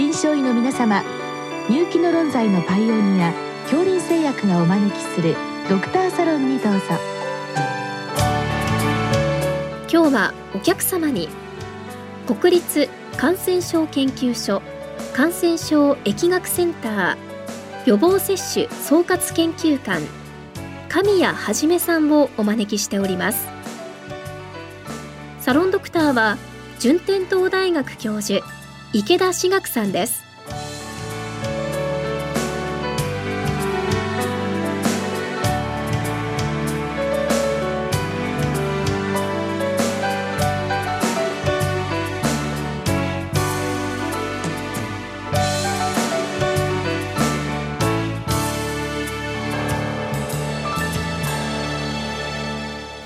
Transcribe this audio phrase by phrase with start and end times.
[0.00, 1.04] 臨床医の皆様
[1.68, 5.36] 入気の論剤のパイオニア恐林製薬がお招きする
[5.68, 6.80] ドクターサロンにどうぞ。
[9.92, 11.28] 今日はお客様に
[12.26, 14.62] 国立感染症研究所
[15.12, 17.16] 感染症疫学センター
[17.84, 20.00] 予防接種総括研究官
[20.88, 23.46] 神谷はじめさんをお招きしております。
[25.40, 26.38] サロンドクターは
[26.78, 28.42] 順天堂大学教授
[28.92, 30.29] 池田志学さんです。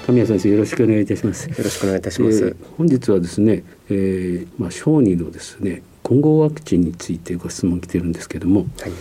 [0.07, 1.49] 神谷先生よろしくお願いいたします。
[1.49, 8.93] よろしくお願いいたします、えー、本日はですね、えー、まあ小児のですね混合ワクチンについてご質問来てるんですけども、はい、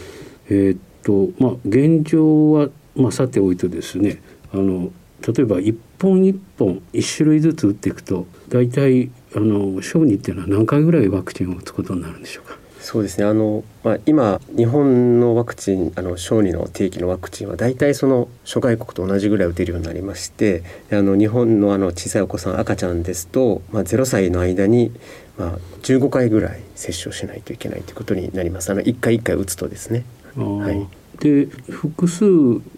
[0.49, 4.21] えー、っとまあ現状はまあさておいてですね
[4.53, 4.93] あの
[5.27, 12.57] 例えば一本一本一種類ずつ打っていくと大体あの小児っていうのは何回ぐらいワクチンを打つことになるんでしょうか？
[12.83, 13.23] そうですね。
[13.23, 24.91] あの、まあ、今日本のワクチンあの小児の定期のワクチンは大体その諸外国と同じぐらい打てるようになりましてあの日本のあの小さいお子さん赤ちゃんですと、まあ、0歳の間に、
[25.37, 28.69] まあ、15回ぐらい接種をしないといけないということになります。
[28.69, 30.03] あの1回1回打つとですね。
[30.35, 30.85] はい。
[31.19, 32.25] で複数、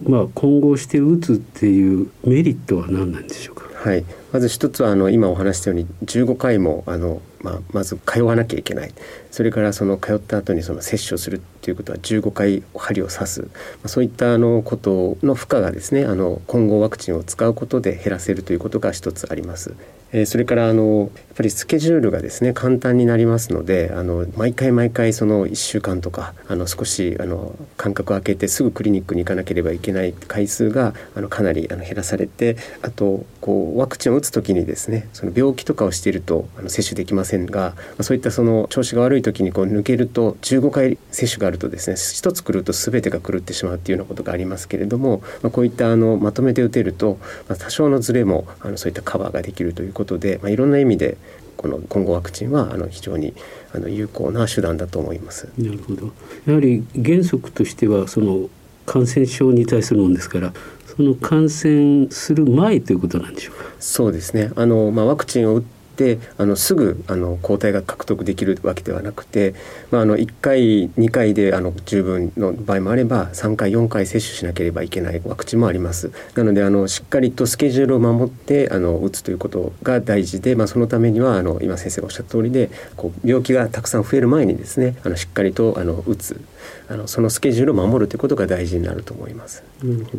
[0.04, 3.66] まあ、混合して打つっていうメリットは何なんでしょうか？
[3.90, 8.94] はい、まず一つはあの今お話したように15回もあの、まあ、まず通わなきゃいけない。
[9.30, 13.48] それからその通った後にその接種をするっていうことは15回針を刺す、ま
[13.86, 19.74] あ、そういったあのことの負荷がですねあの混合ワクチンを使うことで減らせるということが一つあります。
[20.18, 47.18] え、それからあのやっぱりスケジュールがですね簡単になりますのであの毎回毎回その1週間とかあの少しあの間隔を空けてすぐクリニックに行かなければいけない回数があのかなりあの減らされてあとこうワクチンを打つ時にですねその病気とかをしているとあの接種できませんが、そういったその調子が悪い時にこう抜けると15回接種があるとですね1つ狂うと全てが狂ってしまうっていうようなことがありますけれども、まあ、こういったあのまとめて打てると、
[47.48, 51.18] まあ、多少のズレもあのそういったカバーができるということで、まあ、いろんな意味で
[51.58, 53.34] この混合ワクチンはあの非常に
[53.74, 55.48] あの有効な手段だと思います。
[55.58, 56.12] なるほど。
[56.46, 58.50] やはり原則としてはその
[58.86, 60.54] 感染症に対するものですから
[60.86, 63.66] その感染する前ということなんでしょうか？
[63.80, 64.52] そうですね。
[64.56, 65.64] あのまあワクチンを打っ
[65.96, 69.56] であのすぐあの抗体が獲得できるわけではなくて、
[69.92, 86.42] まあ、あの1回2回であの十分の場合もあれば3回4回接種しなければいけないワクチンもありますなのであのしっかりとスケジュールを守ってあの打つということが大事で、まあ、そのためにはあの今先生がおっしゃった通りでこう病気がたくさん増える前にですねあのしっかりとあの打つ
[86.90, 89.64] あのそのスケジュールを守るということが大事になると思います。
[89.84, 90.18] なるほ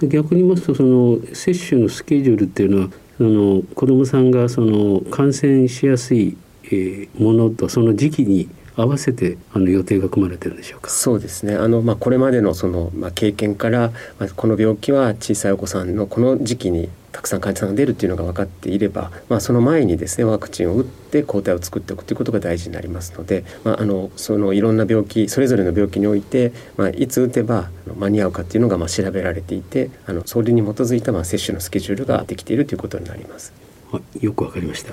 [0.00, 10.90] ど逆に言いますとその接種のスケジュールっていうのはその子どもさんがその感染しやすい、えー、ものとその時期に合わせてあの予定が組まれてるんでしょうか？
[10.90, 11.54] そうですね。
[11.54, 33.65] あのまあこれまでのそのまあ経験から、まあ、この病気は小さいお子さんのこの時期にたくさん患者さんが出るっていうのが分かっていれば、まあ、その前にですねワクチンを打って抗体を作っておくということが大事になりますので、まあ、あのそのいろんな病気それぞれの病気において、まあ、いつ打てば間に合うかっていうのがまあ調べられていてあのそれに基づいたまあ接種のスケジュールができているということになります。
[33.92, 34.92] はい、よくわかりました。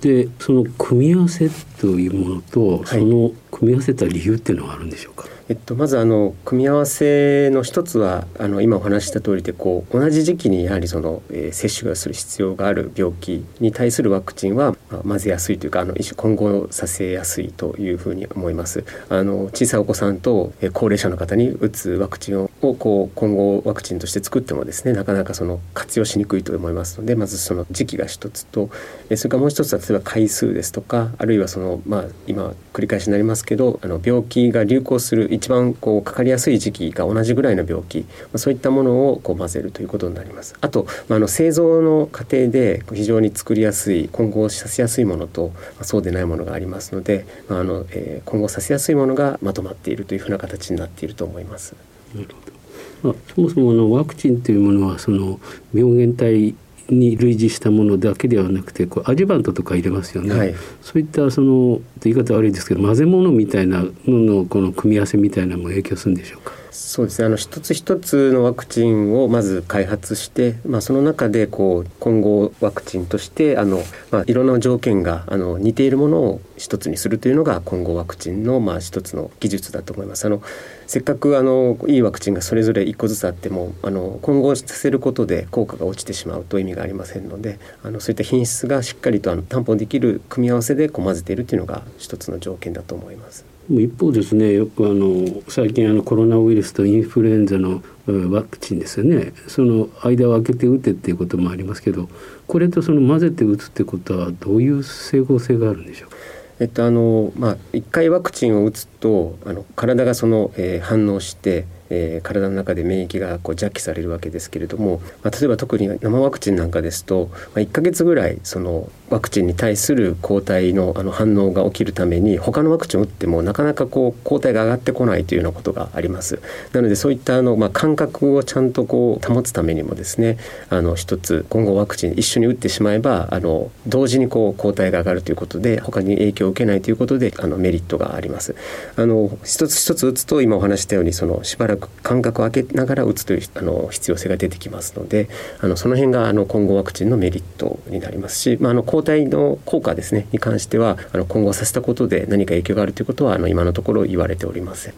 [0.00, 1.48] で、その組み合わせ
[1.80, 5.28] というものと、その組み合わせた理由っていうのはあるんでしょうか？
[5.46, 18.84] えっと、まずあの組み合わせの一つはあの今お話した通りでこう同じ時期にやはりその、えー、接種がする必要がある病気に対するワクチンは、まあ、混ぜやすいというかあの一種混合させやすいというふうに思います。
[19.08, 28.70] あの小さいお子さんと、高齢者の方に打つワクチンをこう混合ワクチンとして作ってもですねなかなかその活用しにくいと思いますのでまずその時期が一つと、
[29.16, 40.54] それからもう一つは例えば回数ですとかあるいはそのまあ今繰り返しになりますけどあの病気が流行する一番こうかかりやすい時期が同じぐらいの病気、そういったものをこう混ぜるということになります。
[40.60, 51.74] あと、まあ、あの製造の過程で非常に作りやすい混合させやすいものと、まあ、そうでないものがありますので、まああのえー、混合させやすいものがまとまっているというふうな形になっていると思います。
[52.14, 52.54] なるほど。
[53.02, 55.38] まあ、そもそものワクチンというものはその
[55.74, 56.54] 病原体
[56.88, 66.52] に類似したものだけではなくてこうアジュバントとか入れますよね、はい、そういったその言い方悪いですけど混ぜ物みたいなののこの組み合わせみたいなのも影響するんでしょうか？
[66.74, 73.80] そうですねあの一つ一つのワクチンをまず開発して、まあ、その中でこう混合ワクチンとしてあの、
[74.10, 80.26] まあ、いろんな条件があの似ているものを一つにするというのが混合ワクチンのまあ一つの技術だと思います。
[80.26, 80.42] あの
[80.88, 93.53] せっかくあのいいワクチンがそれぞれ1個ずつあってもあの混合させることで効果が落ちてしまうと意味がありませんのであのそういった品質がしっかりとあの担保できる組み合わせでこう混ぜているというのが一つの条件だと思います。
[93.70, 99.32] 一方ですねよくあの最近あのコロナウイルスとインフルエンザのワクチンですよね。
[99.48, 102.08] その間を空けて打てっていうこともありますけど
[102.46, 106.16] これとその混ぜて打つってことはどういう整合性があるんでしょうか？
[106.60, 126.40] えっとあのまあ、1回ワクチンを打つとあの体がその、えー、反応してえー、体の中で免疫がこう弱気されるわけですけれども、まあ、例えば特に生ワクチンなんかですと、まあ、1ヶ月ぐらいそのワクチンに対する抗体のあの反応が起きるために他のワクチンを打ってもなかなかこう抗体が上がってこないというようなことがあります。
[126.72, 130.38] なのでそういったあの、まあ、感覚をちゃんとこう保つためにもですね
[130.70, 138.56] あの一つ今後ワクチン一緒に打ってしまえばあの同時にこう抗体が上がるということで他に影響を受けないということであのメリットがあります。
[138.96, 145.28] あの一つ一つ打つと今お話したようにそのしばらく間隔を空けながら打つというあの必要性が出てきますので
[145.60, 154.94] あのその辺があの今後ワクチンのメリットになりますし、まあ、あの抗体の効果ですねに関してはあの混合させたことで何か影響があるということはあの今のところ言われておりません。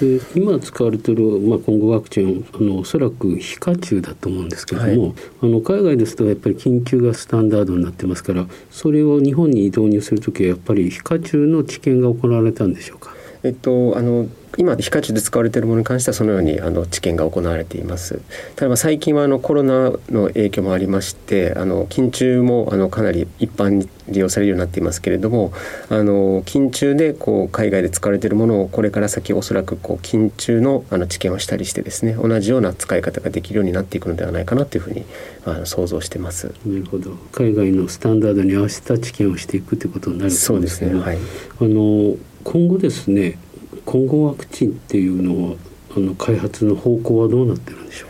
[0.00, 13.14] で今使われている、まあ、混合ワクチンあのおそらく皮下中だと思うんですけども、はい、あの海外ですとやっぱり緊急がスタンダードになってますからそれを日本に導入する時はやっぱり皮下中の治験が行われたんでしょうか？
[13.42, 14.26] えっと、あの
[14.58, 18.20] 今皮下中で使われているものに関してはそのようにあの治験が行われています。
[18.56, 25.52] ただ最近はあのコロナの影響もありましてあの筋中もあのかなり一般に利用されるようになっていますけれども
[25.88, 35.04] あの筋中でこう海外で使われているものをこれから先おそらくこう筋中のあの治験をしたりしてですね同じような使い方ができるようになっていくのではないかなというふうに
[35.46, 36.52] あの想像してます。
[36.66, 43.38] なるほど海外のスタンダードに合わせた治験をしていくということになるんですけど、ねはい、あの今後ですね
[43.84, 45.56] 混合ワクチンっていうのは
[45.96, 48.09] あの開発の方向はどうなってるんでしょう？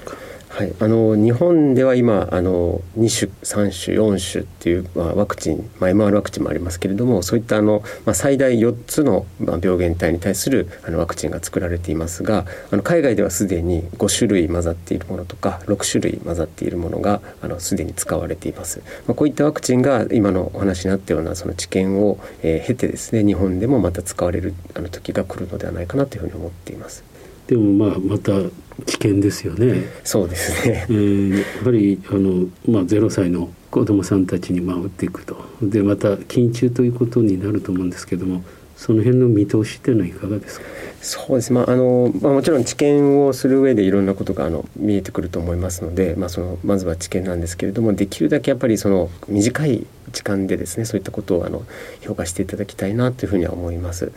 [0.61, 27.09] はい、あの日本では今あの2種3種4種っていう、まあ、ワクチン、まあ、MR ワクチンもありますけれどもそういったあの、まあ、最大4つの、まあ、病原体に対するあのワクチンが作られていますがあの海外ではすでに5種類混ざっているものとか6種類混ざっているものがあのすでに使われています、まあ、こういったワクチンが今のお話になったようなその知見を、えー、経てですね日本でもまた使われるあの時が来るのではないかなというふうに思っています。
[27.51, 28.31] でもまあまた
[28.87, 29.89] 危険ですよね。
[30.05, 30.87] そうですね。
[30.89, 38.45] えー、やっぱりあのまあゼロ歳の子どもさんたちにまあ打っていくとでまた緊急ということになると思うんですけども
[38.77, 40.67] その辺の見通しっていうのはいかがですか？
[41.03, 51.65] そうですまああのまあ、もちろん治験をする上でいろんなことがあの見えてくると思いますので、まあ、そのまずは治験なんですけれどもできるだけやっぱりその短い時間でですねそういったことをあの
[52.01, 54.13] 評価していただきたいなというふうには思います。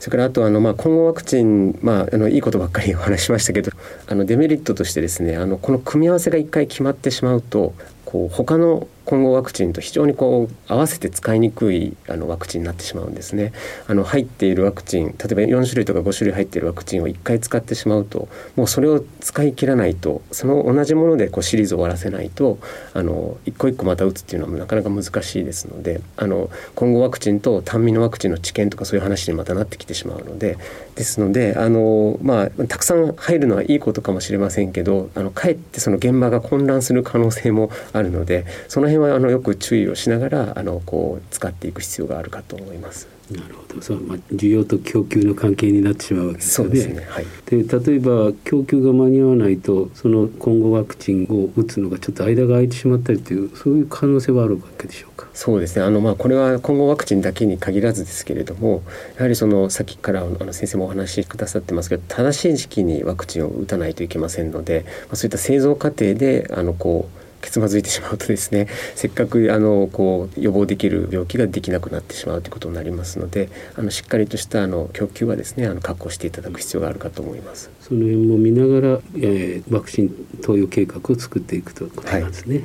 [0.00, 3.72] それからあとあのまあ今後ワクチンまああのいいことばっかり お話しましたけど
[4.06, 7.74] あのデメリットとしてですねあのこの組み合わせが一回決まってしまうと
[8.04, 13.54] こう他の混合ワクチンと非常にこう合わせて使いにくいあのワクチンになってしまうんですね。
[13.86, 22.58] あの入っているワクチン例えば4種類とか5種類入っているワクチンを1回使ってしまうともうそれを使い切らないとその同じものでこうシリーズを終わらせないと
[22.92, 30.58] あの一個一個また打つっていうのはなかなか難しいですのであの混合ワクチンと単味のワクチンの治験とかそういう話にまたなってきてしまうので
[30.96, 43.08] ですのであの、まあ、たくさん入るのはいいことかもしれませんけどあのかえってその現場が混乱する可能性もあるのでその辺はあのよく注意をしながらあのこう使っていく必要があるかと思います。
[43.30, 46.86] なるほど、そうまあ需要と供給の関係になってしまうわけですよね。
[46.86, 55.28] ねはい、で例えば供給が間に合わないとその今後ワクチンを打つのがちょっと間が空いてしまったりというそういう可能性はあるわけでしょうか？
[55.34, 55.84] そうですね。
[55.84, 58.82] あのまあこれは今後ワクチンだけに限らずですけれども、
[59.16, 77.70] やはりそのさっきからあの先生もお話しくださってますけど、正しい時期にワクチンを打たないといけませんので、まあ、そういった製造過程であのこうけつまずいてしまうとですねせっかくあのこう予防できる病気ができなくなってしまうということになりますのであのしっかりとしたあの供給はですねあの確保していただく必要があるかと思います。
[77.80, 80.10] その辺も見ながら、えー、ワクチン
[80.42, 82.56] 投与計画を作っていくということなんですね。
[82.56, 82.64] はい、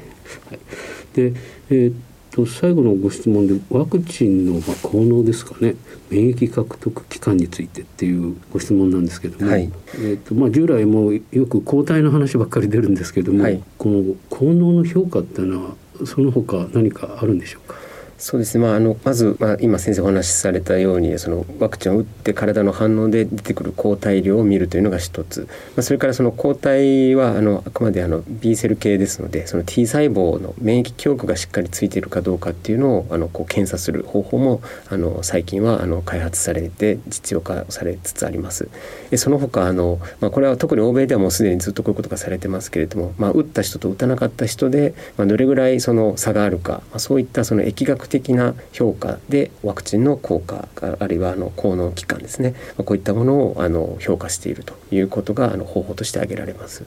[0.50, 1.40] はい、で、
[1.70, 1.94] えー
[2.34, 5.76] と最後のご質問でワクチンのまあ効能ですかね。
[6.10, 15.76] 免疫獲得期間についてっていうご質問なんですけども、はい、えーとまあ、従来もよく抗体の話ばっかり出るんですけども、はい、この効能の評価っていうのは
[16.06, 17.76] その他何かあるんでしょうか？
[18.24, 25.42] そうですね、まあ、あのまず、まあ、今先生お話しされたようにそのワクチンを打って体の反応で出てくる抗体量を見るというのが一つ、
[25.76, 38.70] まあ、それからその抗体はあのあくまであの B セル系ですのでその T 細胞の免疫記憶がしっかりついているかどうかっていうのをあのこう検査する方法もあの最近はあの開発されて実用化されつつあります。
[39.18, 56.86] その他あの、まあ、これは特に欧米ではもうすでにずっとこういうことがされてますけれども、まあ、打った人と打たなかった人で、まあ、どれぐらいその差があるか、まあ、そういったその疫学的な評価でワクチンの効果あるいはあの効能期間ですね、ま、こういったものをあの評価しているということがあの方法として挙げられます。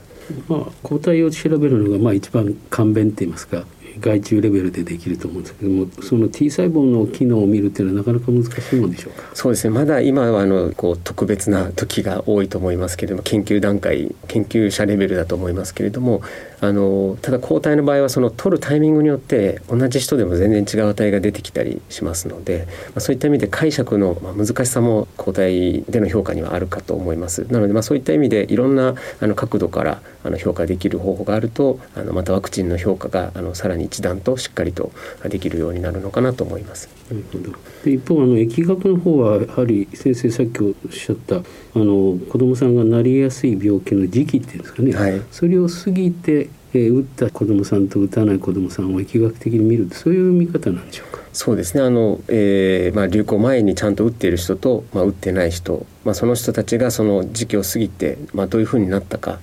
[0.48, 3.64] まあ、抗体を調べるのがまあ一番簡便って言いますか
[4.00, 9.22] 外注レベルでできると思うんですけどもその T 細胞の機能を見るっていうのはなかなか難しいもんでしょうか？
[9.34, 9.74] そうですね。
[9.74, 16.22] まだ今はあのこう特別な時が多いと思いますけれども研究段階研究者レベルだと思いますけれども
[16.60, 27.46] あのただ抗体の場合はその取るタイミングによって同じ人でも全然違う値が出てきたりしますので、まあ、そういった意味で解釈の難しさも抗体での評価にはあるかと思います。
[27.50, 34.90] なのでまあそういった意味でいろんなあの角度からあの評価できる方法があるとあのまたワクチンの評価があのさらに一段としっかりと
[35.28, 36.88] できるようになるのかなと思います。
[37.10, 37.56] なるほど。
[37.84, 41.42] で一方あの疫学の方はやはり先生さっきおっしゃったあ
[41.74, 51.20] の子どもさんがなりやすい病気の時期っていうんですかね、はい、それを過ぎて、えー、打った子どもさんと打たない子どもさんを疫学的に見るそういう見方なんでしょうか？
[51.32, 51.82] そうですね。
[51.82, 59.38] あの、えーまあ、流行前にちゃんと打っている人と、まあ、打ってない人、まあ、その人たちがその時期を過ぎて、まあ、どういうふうになったか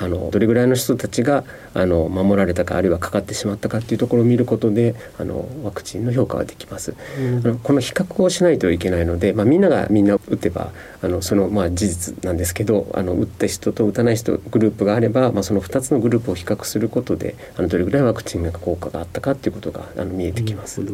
[0.00, 20.70] あのどれぐらいの人たちがあの守られたかあるいはかかってしまったかっていうところを見ることであのワクチンの評価ができます、うん、あのこの比較をしないといけないので、まあ、みんながみんな打てばあのそのまあ事実なんですけどあの打った人と打たない人グループがあれば、まあ、その2つのグループを比較することであのどれぐらいワクチンが効果があったかっていうことがあの見えてきます。
[20.70, 20.86] そう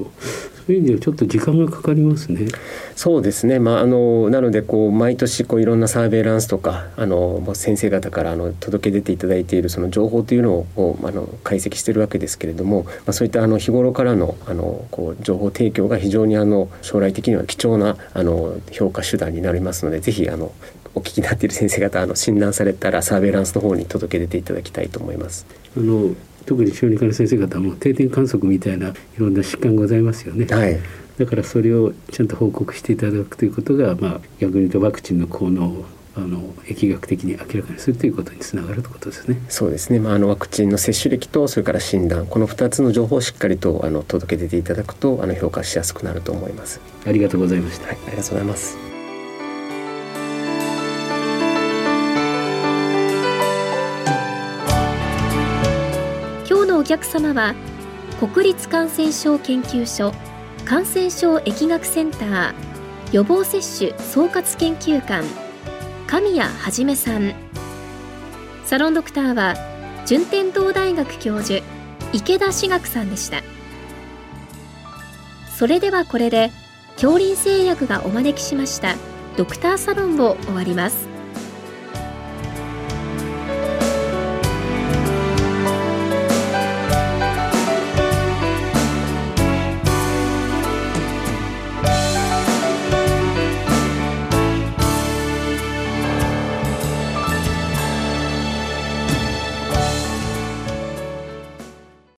[0.73, 2.49] いう意味ではちょっと時間がかかりますね。
[2.97, 3.59] そうですね。
[3.59, 20.53] まああのなのでこう毎年こういろんなサーベイランスとかあの先生方からあの届け出ていただいているその情報というのをあの解析しているわけですけれども、まあ、そういったあの日頃からのあのこう情報提供が非常にあの将来的には貴重なあの評価手段になりますのでぜひあの
[20.95, 25.47] お聞きになっている先生方あの診断されたらサーベイランスの方に届け出ていただきたいと思います。
[25.77, 26.15] あの
[26.47, 30.47] 特に小児科の先生方も定点観測みたいないろんな疾患ございますよね。
[30.47, 30.79] はい
[31.19, 35.85] だからそれをちゃんと報告していただくということが、まあ、逆に言うとワクチンの効能を
[36.17, 39.39] あの疫学的に明らかにするということにつながるということですね。
[39.51, 40.01] そうですね。
[40.01, 46.81] まああのワクチンの接種歴とそれから診断この2つの情報をしっかりとあの届け出ていただくとあの評価しやすくなると思います。
[47.07, 47.89] ありがとうございました。
[47.89, 48.79] はい、ありがとうございます。
[56.49, 57.55] 今日のお客様は
[58.19, 60.15] 国立感染症研究所
[60.65, 62.55] 感染症疫学センター
[63.13, 65.23] 予防接種総括研究官
[66.07, 67.35] 神谷はじめさん。
[68.65, 69.55] サロンドクターは
[70.07, 71.65] 順天堂大学教授
[72.13, 73.43] 池田志学さんでした。
[75.57, 76.53] それではこれで
[76.95, 78.95] 恐林製薬がお招きしました
[79.37, 81.16] ドクターサロンを終わります。